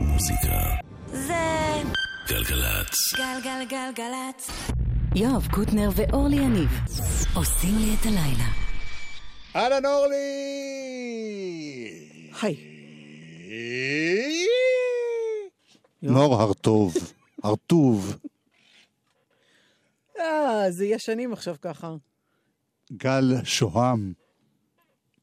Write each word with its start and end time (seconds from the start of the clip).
מוזיקה. 0.00 0.60
זה 1.06 1.82
גלגלצ. 2.28 3.14
גלגלגלגלצ. 3.16 4.50
יואב 5.14 5.46
קוטנר 5.50 5.88
ואורלי 5.96 6.36
יניב 6.36 6.70
עושים 7.34 7.74
לי 7.78 7.94
את 8.00 8.06
הלילה. 8.06 8.48
אהלן 9.56 9.86
אורלי! 9.86 10.16
היי. 12.42 12.70
נור 16.02 16.34
הרטוב, 16.34 16.94
הרטוב, 17.42 18.16
אה, 20.20 20.70
זה 20.70 20.86
ישנים 20.86 21.32
עכשיו 21.32 21.56
ככה. 21.60 21.94
גל 22.92 23.44
שוהם. 23.44 24.12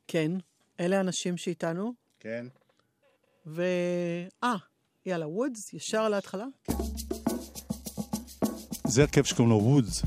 כן, 0.08 0.32
אלה 0.80 0.98
האנשים 0.98 1.38
שאיתנו, 1.38 1.94
כן. 2.20 2.48
ו... 3.46 3.64
אה, 4.44 4.56
יאללה, 5.08 5.28
וודס, 5.28 5.74
ישר 5.74 6.10
להתחלה? 6.10 6.46
זה 8.88 9.02
הרכב 9.02 9.24
שקוראים 9.24 9.50
לו 9.50 9.56
וודס. 9.64 10.02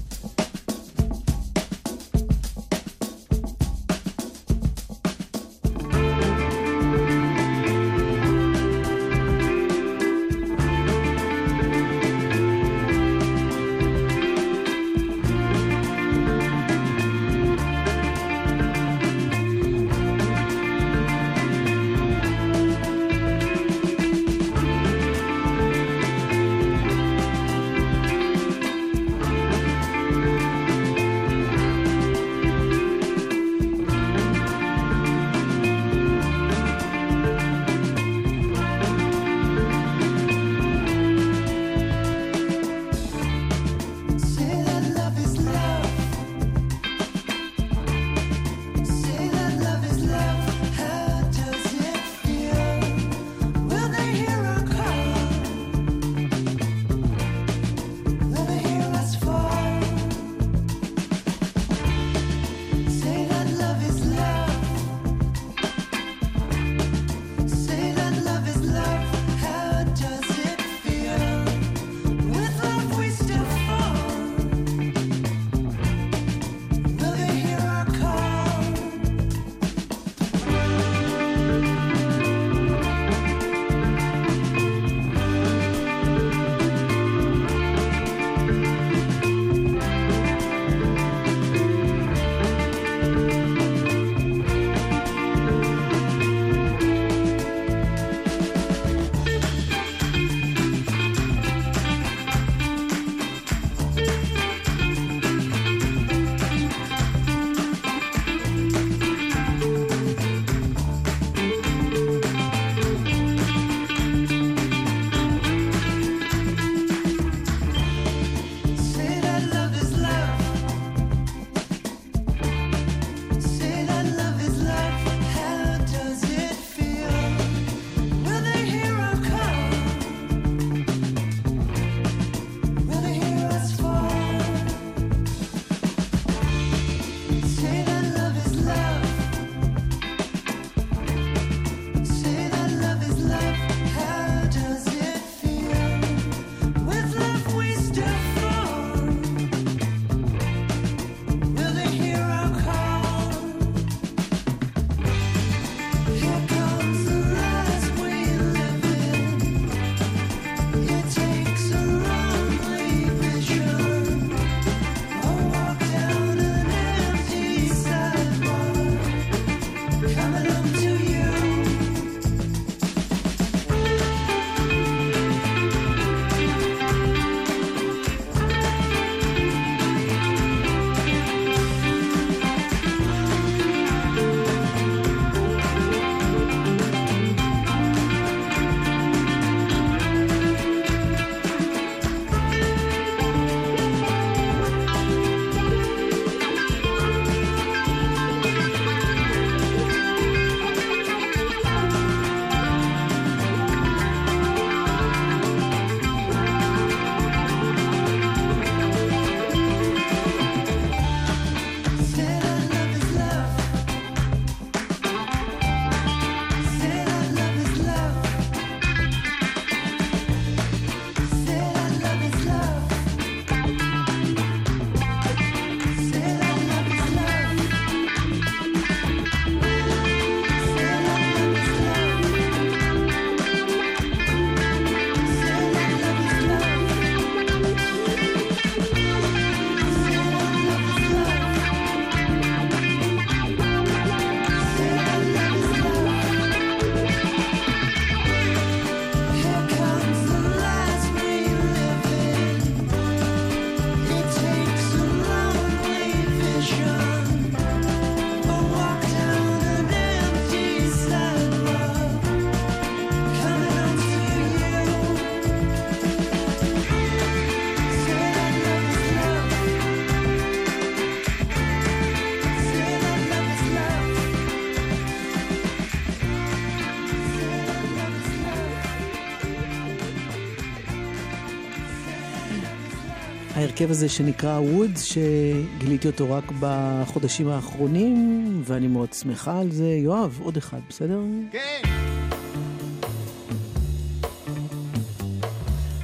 ההרכב 283.81 283.91
הזה 283.91 284.09
שנקרא 284.09 284.59
וודס, 284.59 285.03
שגיליתי 285.03 286.09
אותו 286.09 286.31
רק 286.31 286.45
בחודשים 286.61 287.49
האחרונים, 287.49 288.63
ואני 288.65 288.87
מאוד 288.87 289.13
שמחה 289.13 289.59
על 289.61 289.71
זה. 289.71 289.85
יואב, 289.85 290.39
עוד 290.43 290.57
אחד, 290.57 290.81
בסדר? 290.89 291.21
כן. 291.53 291.83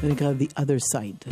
זה 0.02 0.08
נקרא 0.08 0.32
The 0.40 0.61
Other 0.61 0.94
Side. 0.94 1.31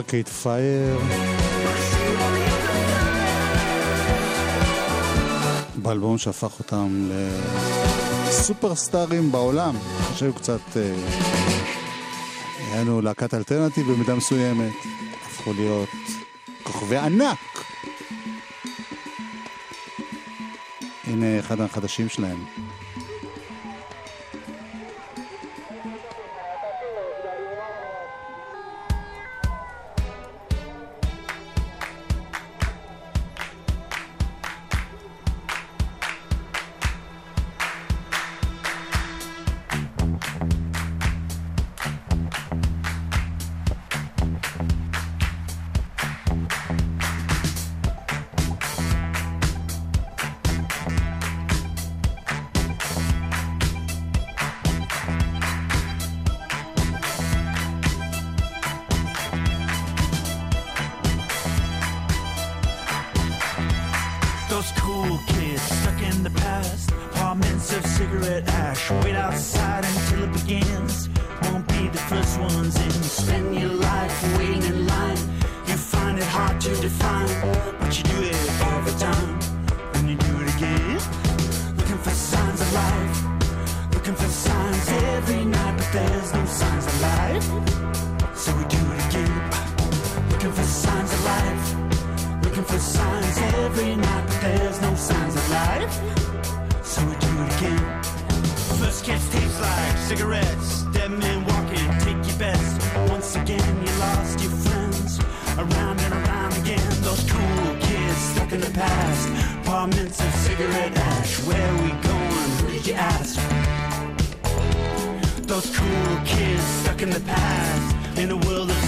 ארקייד 0.00 0.28
פייר. 0.28 0.98
באלבום 5.76 6.18
שהפך 6.18 6.58
אותם 6.58 7.10
לסופרסטארים 8.28 9.32
בעולם. 9.32 9.74
שהיו 10.14 10.32
קצת... 10.32 10.76
אה, 10.76 10.94
היו 12.72 13.00
להקת 13.00 13.34
אלטרנטיב 13.34 13.92
במידה 13.92 14.14
מסוימת. 14.14 14.72
הפכו 15.26 15.52
להיות 15.52 15.88
כוכבי 16.62 16.96
ענק. 16.96 17.64
הנה 21.04 21.38
אחד 21.38 21.60
החדשים 21.60 22.08
שלהם. 22.08 22.44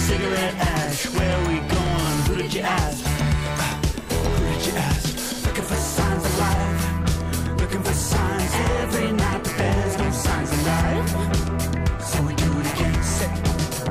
Cigarette 0.07 0.55
ash. 0.59 1.05
Where 1.15 1.39
we 1.47 1.55
going? 1.75 2.17
Who 2.27 2.35
did 2.41 2.53
you 2.53 2.61
ask? 2.61 2.99
Who 4.11 4.43
did 4.51 4.65
you 4.67 4.73
ask? 4.89 5.07
Looking 5.45 5.67
for 5.71 5.79
signs 5.95 6.25
of 6.29 6.35
life. 6.45 6.81
Looking 7.61 7.83
for 7.87 7.93
signs 7.93 8.53
every 8.81 9.11
night, 9.13 9.41
but 9.43 9.55
there's 9.57 9.97
no 10.03 10.09
signs 10.25 10.51
of 10.55 10.61
life. 10.71 11.09
So 12.09 12.17
we 12.27 12.33
do 12.35 12.49
it 12.59 12.67
again. 12.73 12.97
Say, 13.15 13.31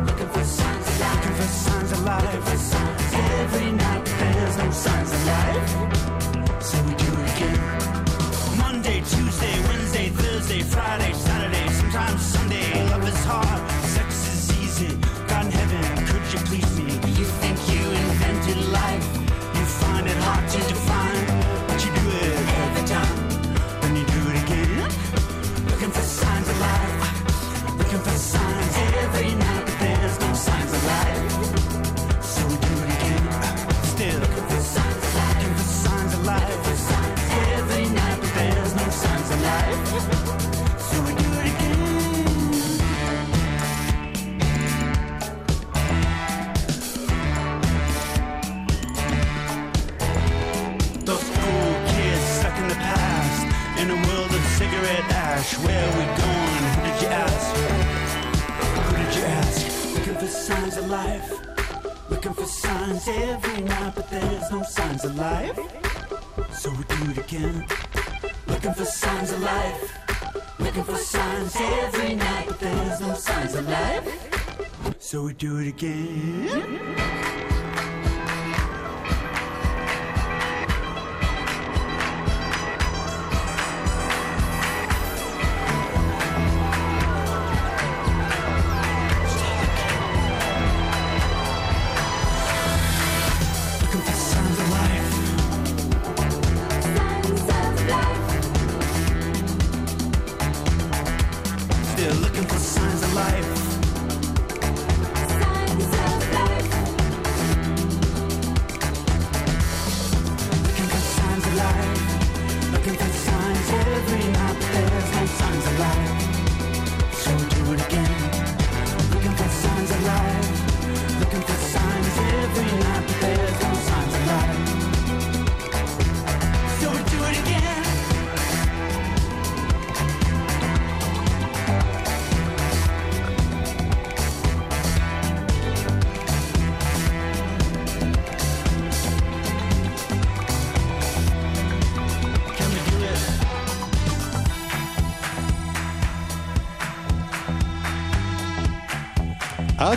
looking 0.09 0.31
for 0.35 0.45
signs 0.59 0.87
of 0.91 1.01
life. 1.01 1.17
Looking 1.17 1.37
for 1.41 1.51
signs 1.65 1.93
of 1.93 2.01
life. 2.05 2.25
Looking 2.25 2.45
for 2.51 2.59
signs 2.71 3.15
every 3.41 3.71
night, 3.83 4.03
but 4.05 4.17
there's 4.35 4.57
no 4.63 4.69
signs 4.85 5.11
of 5.17 5.23
life. 5.33 5.69
So 6.69 6.77
we 6.87 6.93
do 7.05 7.11
it 7.21 7.29
again. 7.35 7.61
Monday, 8.63 8.99
Tuesday, 9.13 9.55
Wednesday, 9.69 10.09
Thursday, 10.21 10.61
Friday, 10.61 11.13
Where 55.43 55.89
we 55.99 56.05
going? 56.23 56.65
Who 56.71 56.83
did 56.87 57.03
you 57.03 57.09
ask? 57.09 57.57
Who 58.87 58.97
did 58.97 59.15
you 59.17 59.25
ask? 59.25 59.95
Looking 59.95 60.15
for 60.15 60.27
signs 60.29 60.77
of 60.77 60.89
life. 60.89 61.33
Looking 62.09 62.33
for 62.33 62.45
signs 62.45 63.09
every 63.09 63.61
night, 63.63 63.93
but 63.97 64.09
there's 64.09 64.51
no 64.53 64.63
signs 64.63 65.05
of 65.05 65.17
life. 65.17 65.59
So 66.53 66.71
we 66.71 66.85
do 66.85 67.11
it 67.11 67.19
again. 67.19 67.67
Looking 68.47 68.73
for 68.73 68.85
signs 68.85 69.33
of 69.33 69.43
life. 69.43 69.99
Looking 70.61 70.85
for 70.85 70.97
signs 70.97 71.57
every 71.57 72.15
night, 72.15 72.47
but 72.47 72.61
there's 72.61 73.01
no 73.01 73.15
signs 73.15 73.57
of 73.57 73.69
life. 73.69 74.97
So 75.01 75.25
we 75.25 75.33
do 75.33 75.59
it 75.59 75.67
again. 75.69 77.22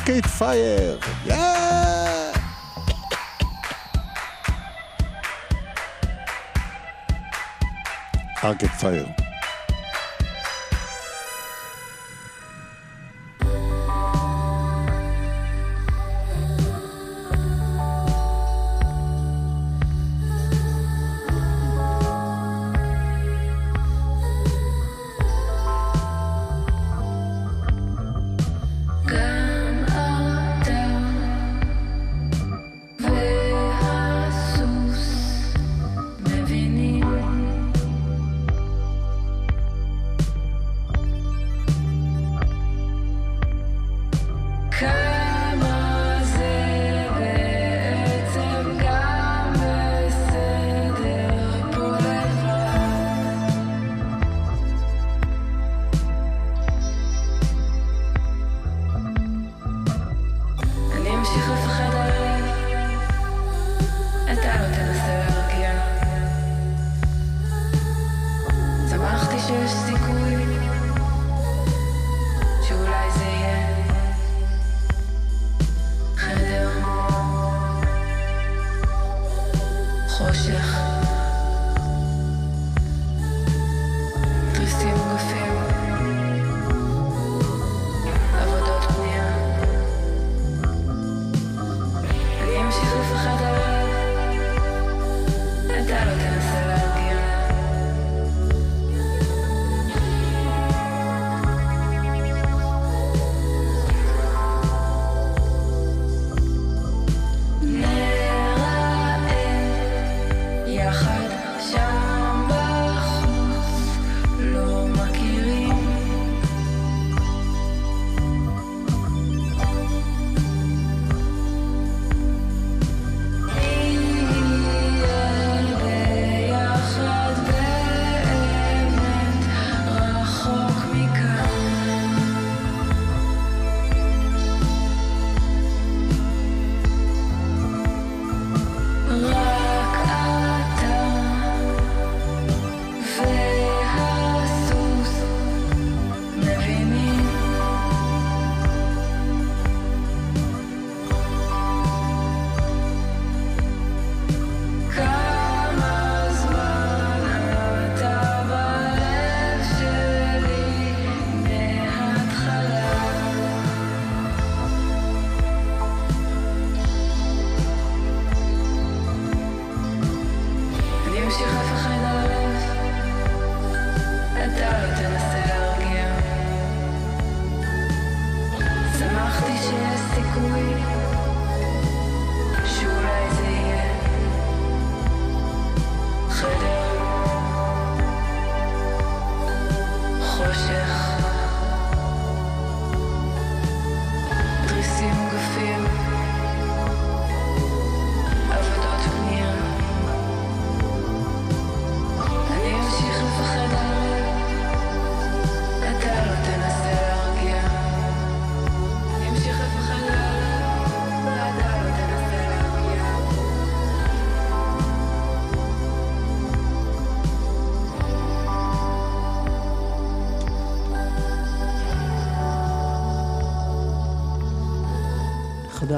Arcade 0.07 0.29
Fire. 0.29 0.99
Yeah! 1.25 2.31
Arcade 8.43 8.69
Fire. 8.69 9.24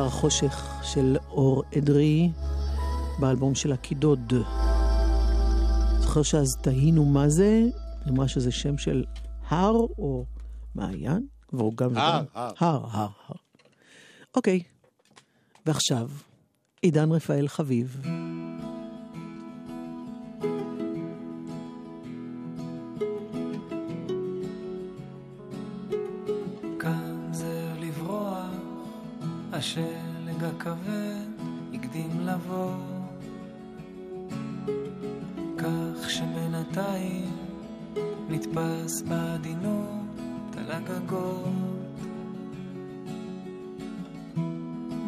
החושך 0.08 0.80
של 0.84 1.18
אור 1.30 1.64
אדרי 1.78 2.30
באלבום 3.20 3.56
של 3.56 3.72
הקידוד. 3.72 4.34
זוכר 6.00 6.24
שאז 6.24 6.58
תהינו 6.62 7.06
מה 7.06 7.30
זה? 7.30 7.64
היא 8.06 8.14
אמרה 8.14 8.28
שזה 8.28 8.52
שם 8.52 8.78
של 8.78 9.04
הר 9.48 9.76
או 9.76 10.26
מעיין? 10.76 11.28
והוא 11.54 11.74
גם... 11.78 11.98
הר, 11.98 12.24
הר. 12.34 12.52
הר, 12.60 12.86
הר, 12.92 13.08
הר. 13.28 13.36
אוקיי, 14.36 14.64
ועכשיו, 15.66 16.10
עידן 16.82 17.12
רפאל 17.12 17.48
חביב. 17.48 18.02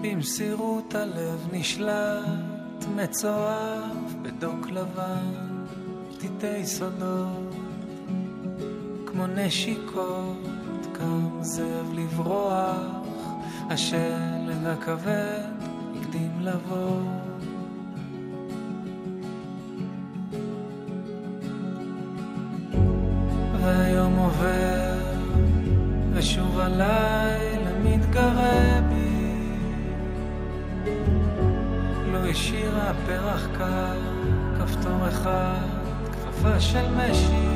במסירות 0.02 0.96
הלב 0.96 1.48
נשלט, 1.52 2.86
מצואף 2.96 4.14
בדוק 4.22 4.70
לבן, 4.70 5.64
פתיתי 6.14 6.66
סודות. 6.66 7.56
כמו 9.06 9.28
נשיקות, 9.28 10.88
קם 10.94 11.30
זאב 11.42 11.94
לברוח, 11.94 12.76
השלג 13.70 14.66
הכבד 14.66 15.50
הקדים 15.96 16.40
לבוא. 16.42 17.19
קר, 33.60 34.00
כפתור 34.60 35.08
אחד, 35.08 35.68
כפפה 36.12 36.60
של 36.60 36.86
משי. 36.96 37.50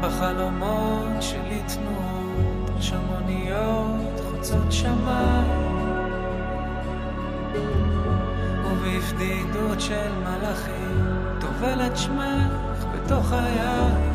בחלומות 0.00 1.22
שלי 1.22 1.62
תנועות, 1.66 2.82
שמוניות 2.82 4.20
חוצות 4.30 4.72
שמיים. 4.72 5.72
ובפדידות 8.64 9.80
של 9.80 10.12
מלאכים, 10.18 11.06
טובלת 11.40 11.96
שמך 11.96 12.84
בתוך 12.94 13.32
היין. 13.32 14.12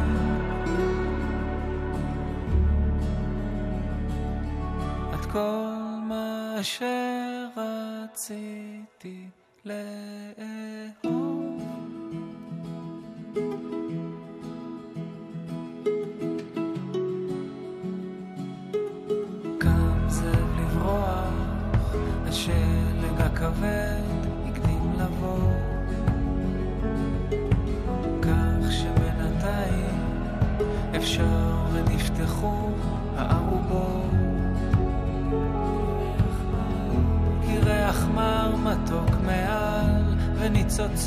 את 5.13 5.25
כל 5.25 5.65
מה 6.07 6.55
שרציתי 8.27 9.27
לאהוב. 9.65 11.06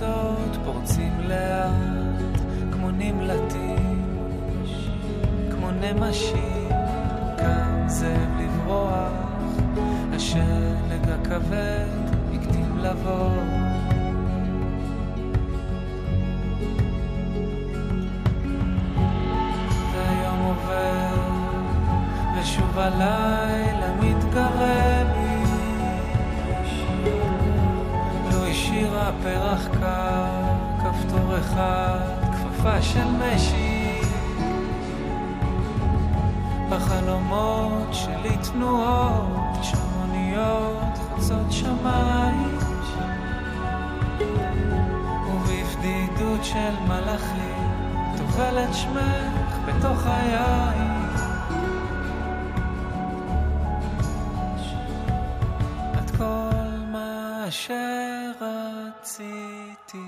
הניצוצות 0.03 0.65
פורצים 0.65 1.21
לאט, 1.21 2.41
כמו 2.73 2.91
נמלטיש, 2.91 4.91
כמו 5.51 5.71
נמשים, 5.71 6.69
קם 7.39 7.85
זאב 7.87 8.41
לברוח, 8.41 9.13
השלג 10.13 11.09
הכבד 11.09 11.87
הקדים 12.35 12.79
לבוא. 12.79 13.31
והיום 19.93 20.39
עובר, 20.39 21.21
ושוב 22.39 22.79
הלילה 22.79 23.95
מתקרב. 24.01 25.00
פרח 29.23 29.67
קר, 29.81 30.27
כפתור 30.79 31.39
אחד, 31.39 31.99
כפפה 32.33 32.83
של 32.83 33.05
משי. 33.05 34.01
בחלומות 36.71 37.89
שלי 37.93 38.37
תנועות, 38.53 39.59
שמוניות 39.63 40.99
חוצות 41.09 41.53
שמיים. 41.53 42.59
ובבדידות 45.27 46.45
של 46.45 46.75
מלאכים, 46.89 47.71
טובל 48.17 48.59
את 48.65 48.75
שמך 48.75 49.59
בתוך 49.67 50.07
היין. 50.07 50.90
שרציתי 59.11 59.99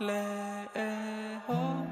לאהוב. 0.00 1.86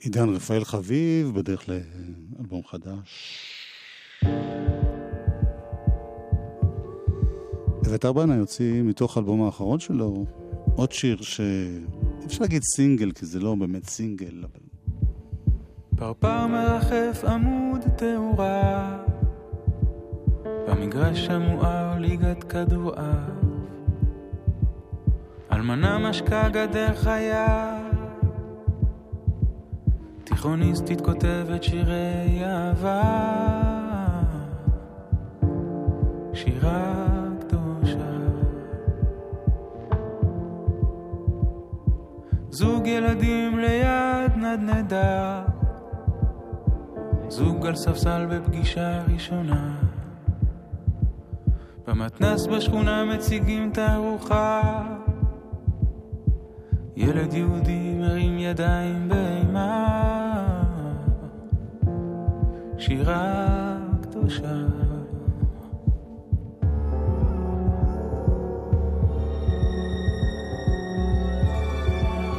עידן 0.00 0.28
רפאל 0.28 0.64
חביב, 0.64 1.30
בדרך 1.34 1.68
לאלבום 1.68 2.62
חדש. 2.66 3.46
אביתר 7.86 8.12
בנה 8.12 8.36
יוציא 8.36 8.82
מתוך 8.82 9.16
האלבום 9.16 9.42
האחרון 9.42 9.80
שלו 9.80 10.26
עוד 10.76 10.92
שיר 10.92 11.22
ש... 11.22 11.40
אפשר 12.26 12.42
להגיד 12.42 12.62
סינגל, 12.62 13.12
כי 13.12 13.26
זה 13.26 13.40
לא 13.40 13.54
באמת 13.54 13.88
סינגל, 13.88 14.44
אבל 14.44 14.69
פרפר 16.00 16.46
מרחף 16.46 17.24
עמוד 17.28 17.80
תאורה. 17.96 18.96
במגרש 20.68 21.28
המואר 21.28 21.98
ליגת 21.98 22.44
כדורעף. 22.44 23.30
אלמנה 25.52 25.98
משקה 25.98 26.48
גדר 26.48 26.94
חיה. 26.94 27.78
תיכוניסטית 30.24 31.00
כותבת 31.00 31.62
שירי 31.62 32.42
אהבה. 32.44 33.02
שירה 36.34 37.04
קדושה. 37.40 38.10
זוג 42.50 42.86
ילדים 42.86 43.58
ליד 43.58 44.36
נדנדה 44.36 45.49
זוג 47.30 47.66
על 47.66 47.76
ספסל 47.76 48.26
בפגישה 48.30 49.02
ראשונה. 49.14 49.74
במתנס 51.86 52.46
בשכונה 52.46 53.04
מציגים 53.04 53.70
תערוכה. 53.70 54.82
ילד 56.96 57.34
יהודי 57.34 57.94
מרים 57.94 58.38
ידיים 58.38 59.08
באימה. 59.08 59.86
שירה 62.78 63.76
קדושה. 64.02 64.56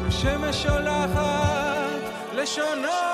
השמש 0.07 0.63
שולחת 0.63 2.01
לשונות 2.35 3.10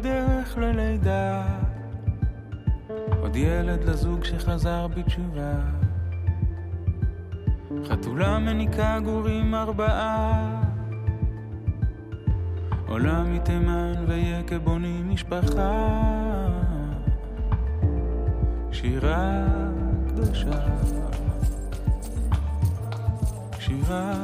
בדרך 0.00 0.58
ללידה. 0.58 1.46
עוד 3.20 3.36
ילד 3.36 3.84
לזוג 3.84 4.24
שחזר 4.24 4.86
בתשובה. 4.86 5.54
חתולה 7.84 8.38
מניקה 8.38 8.98
גורים 9.04 9.54
ארבעה. 9.54 10.62
עולה 12.88 13.22
מתימן 13.24 13.92
ויקה 14.08 14.58
בונים 14.58 15.10
משפחה. 15.10 15.98
שירה 18.72 19.46
קדושה. 20.08 20.66
שירה 23.58 24.14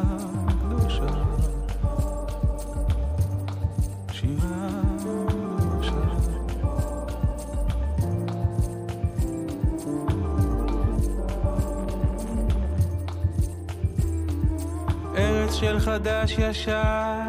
של 15.61 15.81
חדש 15.81 16.35
ישן 16.39 17.27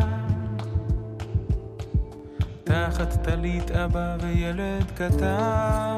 תחת 2.64 3.24
טלית 3.24 3.72
אבא 3.72 4.18
וילד 4.22 4.92
קטן. 4.96 5.98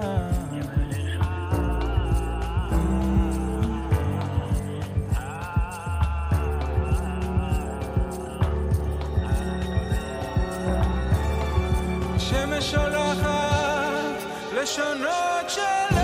שמש 12.17 12.71
שולחת 12.71 14.23
לשונות 14.61 15.49
של 15.49 15.98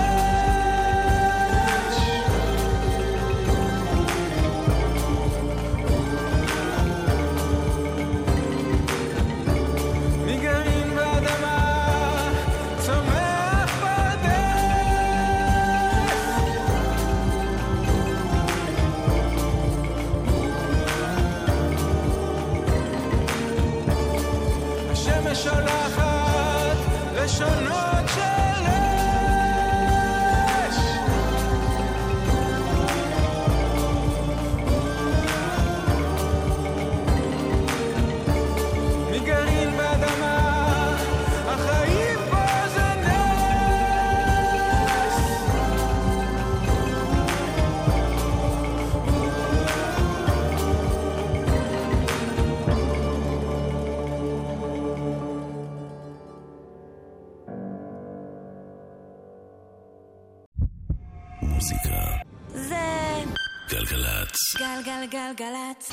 גלגלצ. 65.15 65.91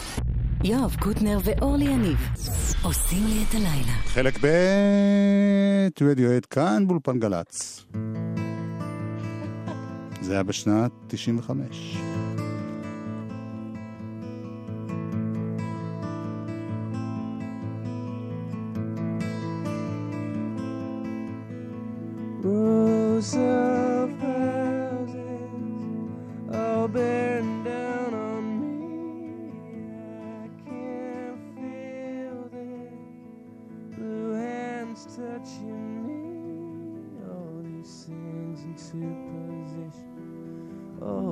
יואב 0.65 0.97
קוטנר 1.01 1.39
ואורלי 1.45 1.85
יניב 1.85 2.19
עושים 2.83 3.27
לי 3.27 3.45
את 3.49 3.55
הלילה. 3.55 3.93
חלק 4.05 4.39
ב' 4.43 4.47
רדיואט 6.01 6.47
כאן 6.51 6.87
באולפן 6.89 7.19
גל"צ. 7.19 7.85
זה 10.21 10.33
היה 10.33 10.43
בשנת 10.43 10.91
95. 11.07 11.97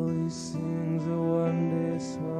holy 0.01 0.31
sins 0.31 1.07
are 1.09 1.45
one 1.45 1.99
day. 1.99 2.40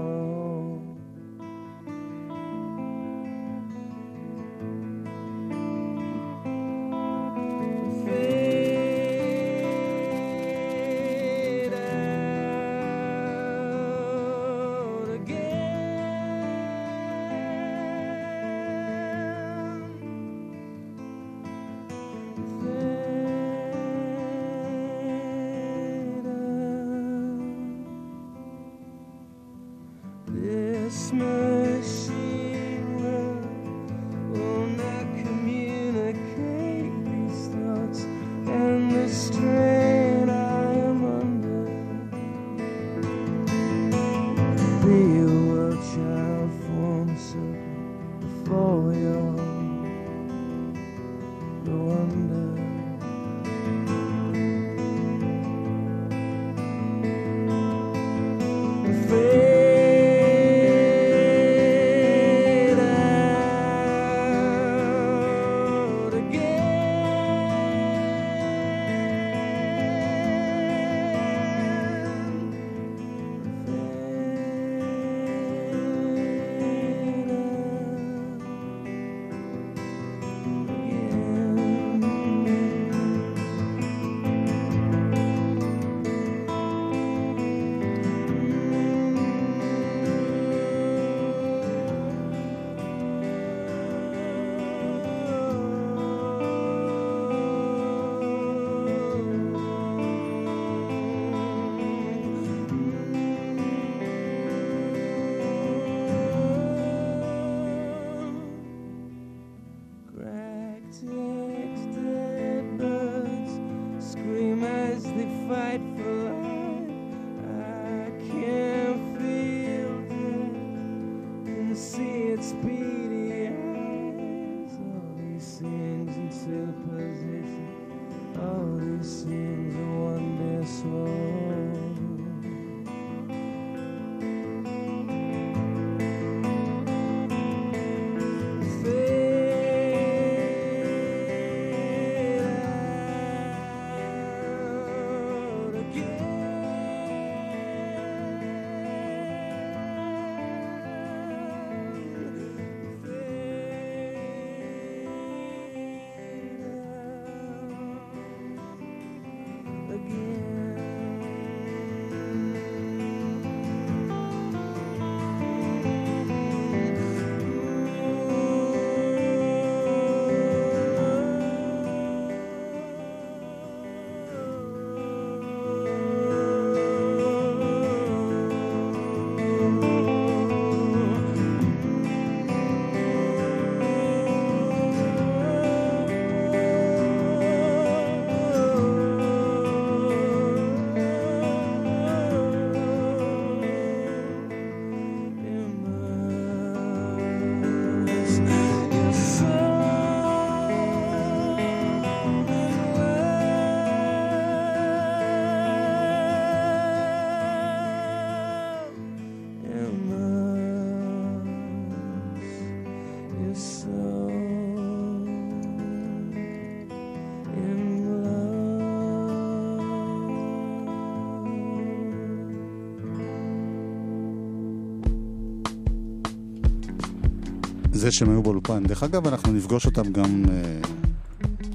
זה 228.01 228.11
שהם 228.11 228.31
היו 228.31 228.43
באולפן. 228.43 228.83
דרך 228.85 229.03
אגב, 229.03 229.27
אנחנו 229.27 229.53
נפגוש 229.53 229.87
אותם 229.87 230.13
גם, 230.13 230.45
אה, 230.51 230.81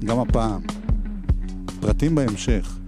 גם 0.04 0.18
הפעם. 0.18 0.60
פרטים 1.80 2.14
בהמשך. 2.14 2.85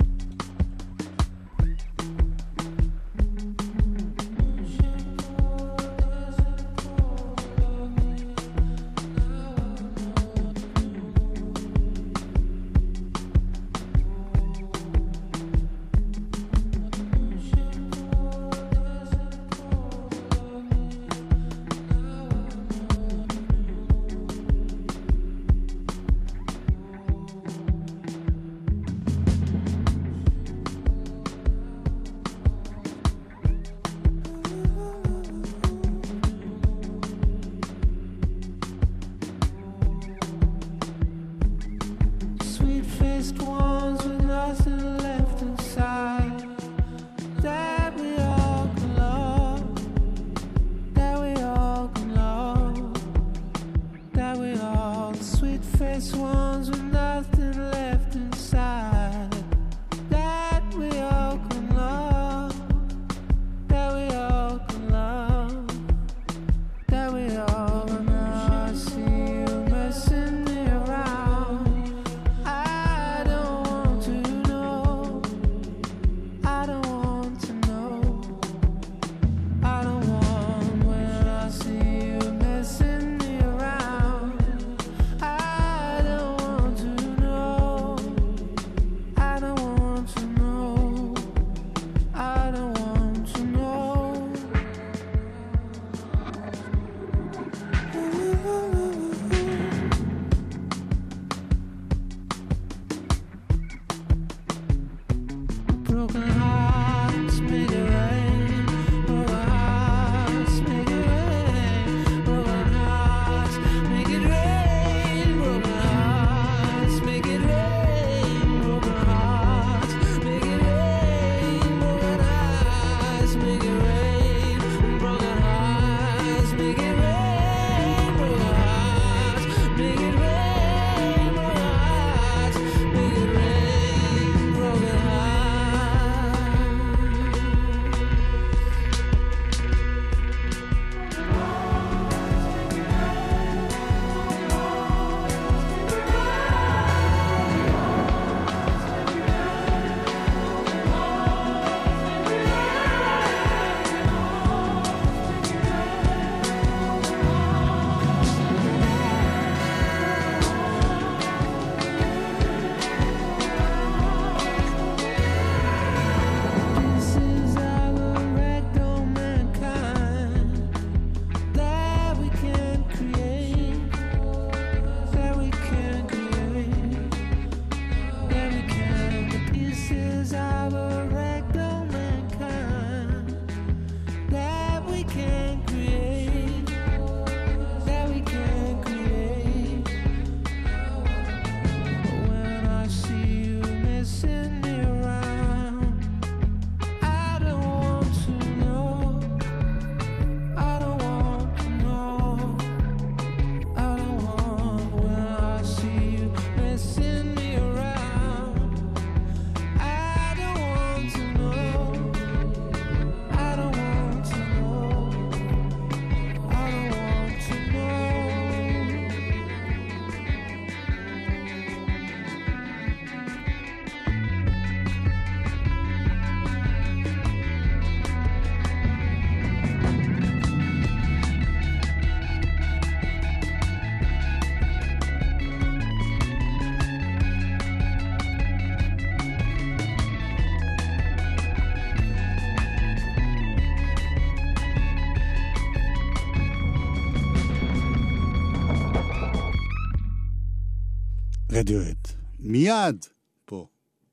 רדיואט. 251.58 252.08
מיד, 252.38 253.06
פה. 253.44 253.66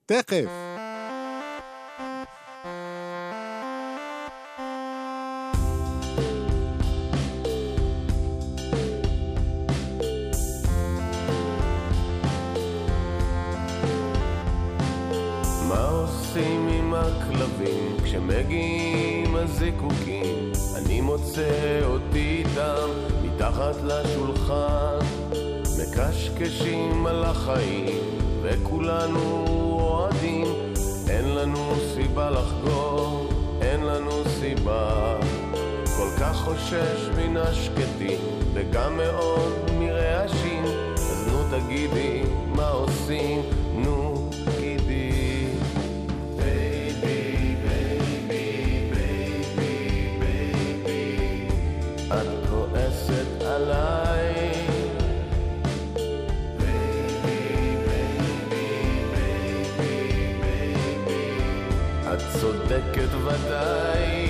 תכף. 0.06 0.46
מקשקשים 26.36 27.06
על 27.06 27.24
החיים, 27.24 28.00
וכולנו 28.42 29.46
אוהדים. 29.80 30.48
אין 31.10 31.36
לנו 31.36 31.76
סיבה 31.94 32.30
לחגוג, 32.30 33.34
אין 33.62 33.84
לנו 33.84 34.12
סיבה. 34.40 35.16
כל 35.98 36.08
כך 36.20 36.36
חושש 36.36 37.10
מן 37.18 37.38
השקטים, 37.38 38.20
וגם 38.54 38.98
מאוד 38.98 39.54
מרעשים. 39.80 40.64
אז 40.96 41.28
נו 41.32 41.60
תגידי, 41.60 42.22
מה 42.56 42.70
עושים? 42.70 43.42
צודקת 62.68 63.14
ודאי. 63.14 64.26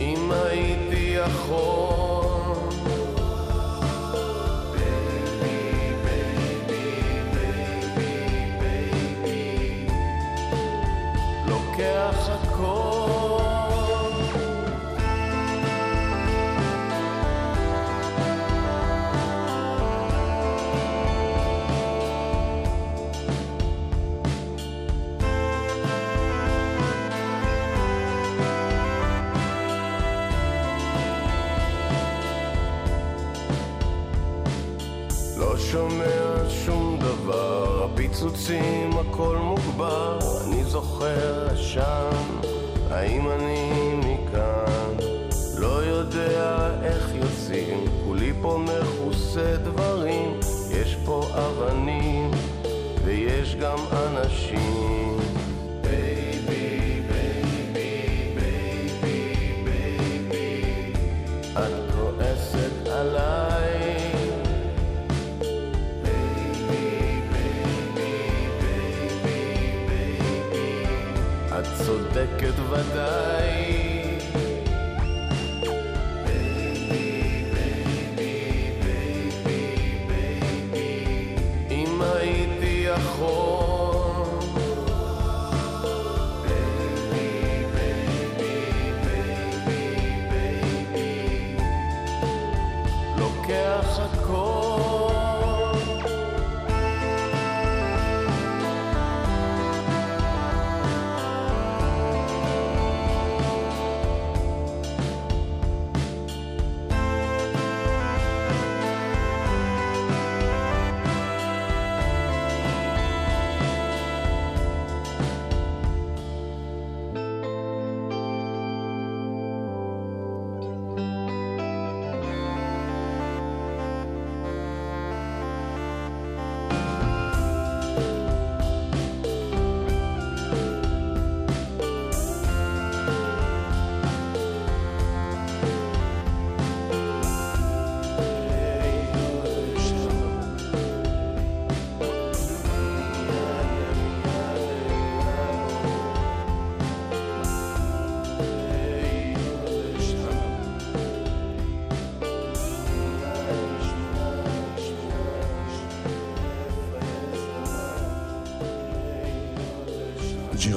אם 0.00 0.30
הייתי 0.32 1.16
יכול 1.16 1.99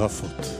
Rafoto. 0.04 0.53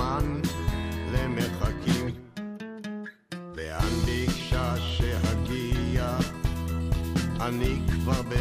זמן 0.00 0.40
למרחקים. 1.12 2.06
לאן 3.56 3.88
ביקשה 4.04 4.76
שהגיע, 4.76 6.16
אני 7.40 7.78
כבר 7.90 8.22
ב... 8.22 8.34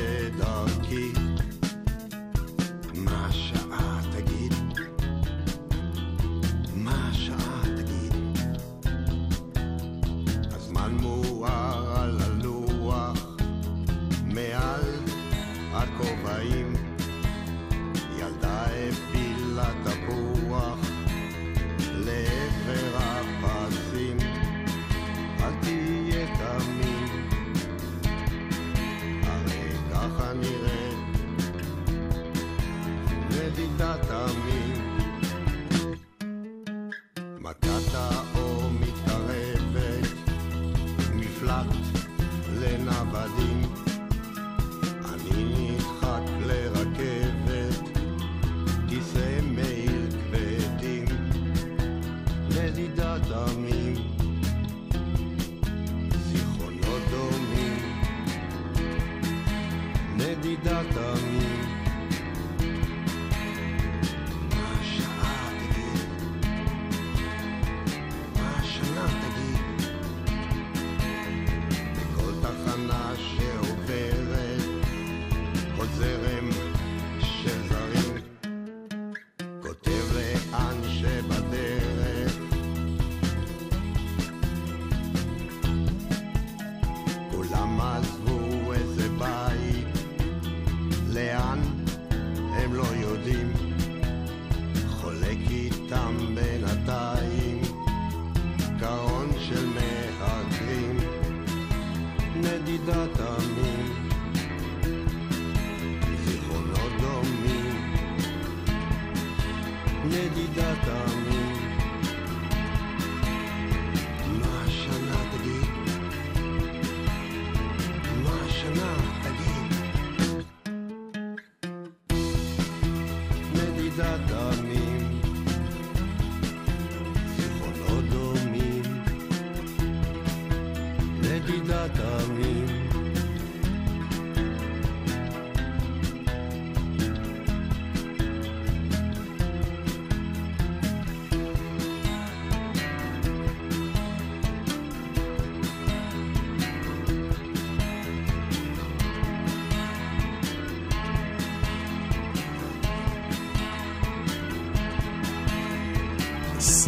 נדידת 102.90 103.20
עמים 103.20 103.59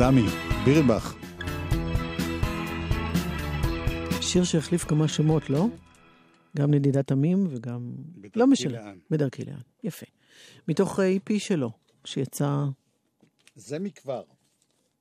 סמי, 0.03 0.25
בירנבך. 0.65 1.15
שיר 4.21 4.43
שהחליף 4.43 4.83
כמה 4.83 5.07
שמות, 5.07 5.49
לא? 5.49 5.67
גם 6.57 6.73
נדידת 6.73 7.11
עמים 7.11 7.47
וגם... 7.49 7.91
לא 8.35 8.47
משנה. 8.47 8.71
לאן. 8.71 8.97
בדרכי 9.09 9.45
לאן. 9.45 9.59
יפה. 9.83 10.05
מתוך 10.67 10.99
ה-EP 10.99 11.39
שלו, 11.39 11.71
שיצא 12.05 12.63
זה 13.55 13.79
מכבר. 13.79 14.21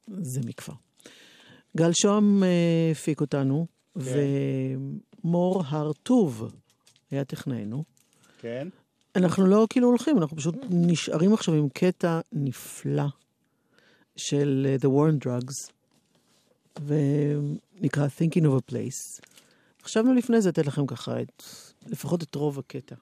זה 0.09 0.40
מכבר. 0.46 0.74
גל 1.76 1.92
שוהם 1.92 2.42
אה, 2.42 2.90
הפיק 2.92 3.20
אותנו, 3.20 3.66
ומור 3.96 5.62
הרטוב 5.66 6.53
היה 7.11 7.24
טכנאינו. 7.24 7.84
כן. 8.40 8.68
אנחנו 9.16 9.46
לא 9.46 9.66
כאילו 9.70 9.88
הולכים, 9.88 10.18
אנחנו 10.18 10.36
פשוט 10.36 10.57
נשארים 10.70 11.34
עכשיו 11.34 11.55
עם 11.55 11.68
קטע 11.68 12.20
נפלא 12.32 13.07
של 14.20 14.66
אה, 14.68 14.76
The 14.76 14.92
War 14.92 15.12
on 15.12 15.26
Drugs, 15.26 15.72
ונקרא 16.86 18.06
Thinking 18.06 18.44
of 18.44 18.60
a 18.60 18.72
Place. 18.72 19.20
חשבנו 19.82 20.14
לפני 20.14 20.40
זה 20.40 20.48
לתת 20.48 20.66
לכם 20.66 20.86
ככה 20.86 21.22
את, 21.22 21.42
לפחות 21.86 22.22
את 22.22 22.34
רוב 22.34 22.58
הקטע. 22.58 22.94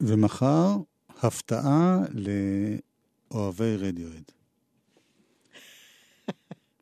ומחר, 0.00 0.76
הפתעה 1.22 1.98
לאוהבי 3.30 3.76
רדיואד. 3.76 4.24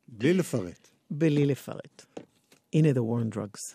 בלי 0.09 0.35
לפרט. 0.35 0.89
בלי 1.11 1.47
לפרט. 1.47 2.07
הנה 2.73 2.91
The 2.91 2.95
War 2.95 3.33
on 3.33 3.37
Drugs. 3.37 3.75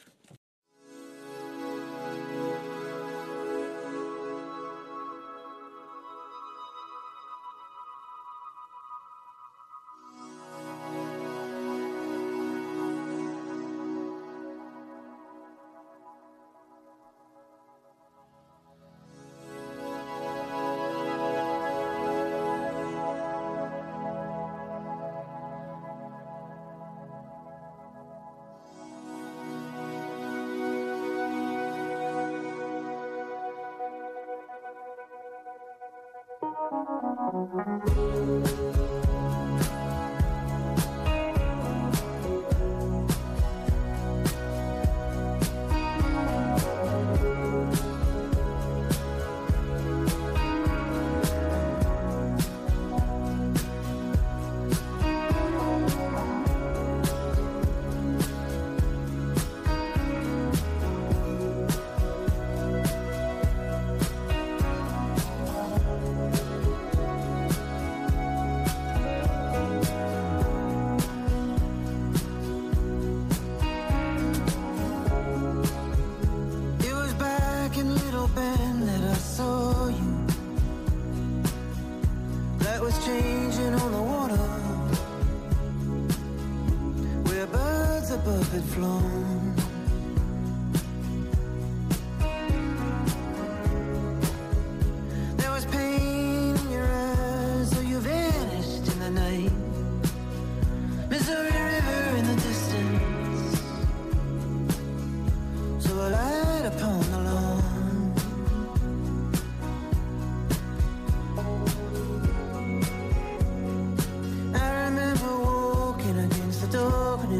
Música 37.37 39.06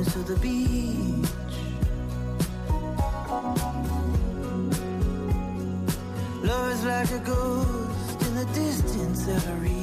to 0.05 0.19
the 0.19 0.35
beach. 0.37 1.29
Love 6.43 6.71
is 6.71 6.85
like 6.85 7.11
a 7.11 7.19
ghost 7.25 8.21
in 8.27 8.35
the 8.35 8.45
distance 8.53 9.25
that 9.25 9.47
I 9.47 9.53
reach. 9.53 9.76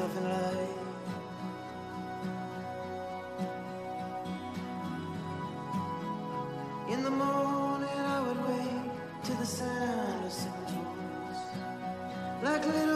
myself 0.00 0.16
in 0.16 0.24
life. 0.30 0.68
In 6.90 7.04
the 7.04 7.10
morning, 7.10 7.88
I 7.88 8.20
would 8.26 8.48
wake 8.48 9.24
to 9.24 9.32
the 9.34 9.46
sound 9.46 10.24
of 10.24 10.32
someone's 10.32 11.38
like 12.42 12.66
little. 12.66 12.89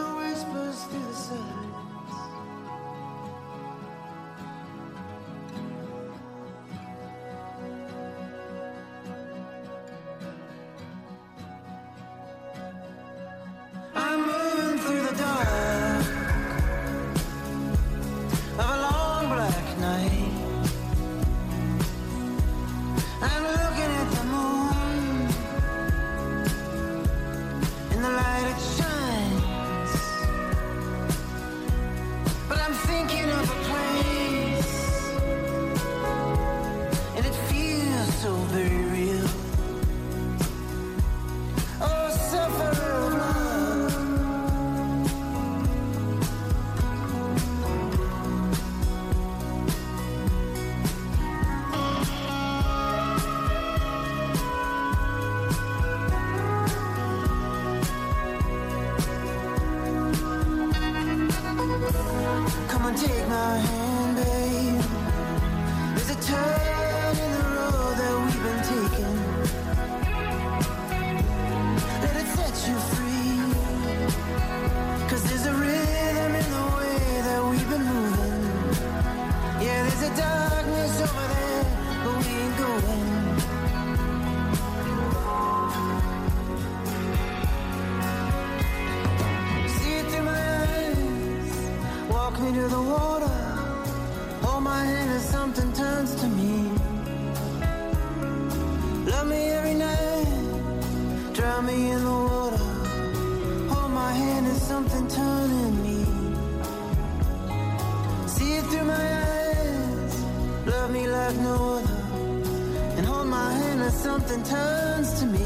like 111.35 111.43
no 111.43 111.75
other 111.75 112.97
and 112.97 113.05
hold 113.05 113.27
my 113.27 113.53
hand 113.53 113.81
as 113.81 114.01
something 114.01 114.43
turns 114.43 115.19
to 115.19 115.25
me 115.25 115.39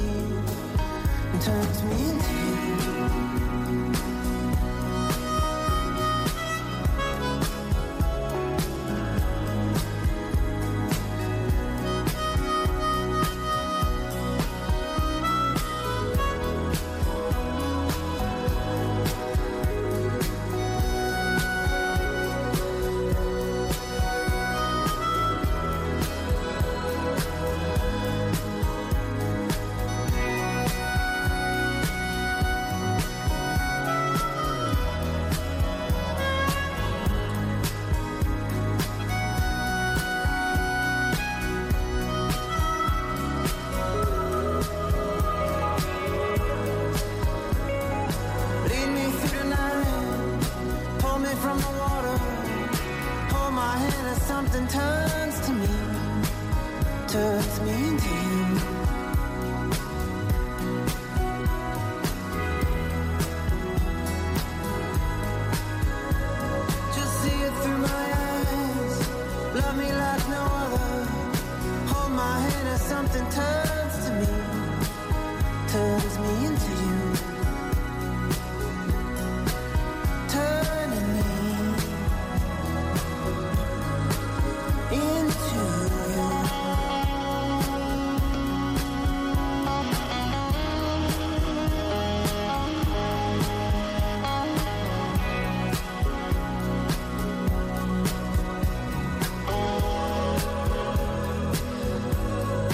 and 1.32 1.42
turns 1.42 1.84
me 1.84 2.10
into 2.10 3.34
you. 3.34 3.39